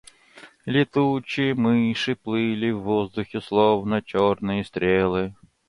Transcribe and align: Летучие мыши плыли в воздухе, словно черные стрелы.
Летучие 0.65 1.53
мыши 1.53 2.15
плыли 2.15 2.71
в 2.71 2.79
воздухе, 2.81 3.39
словно 3.39 4.01
черные 4.01 4.65
стрелы. 4.65 5.35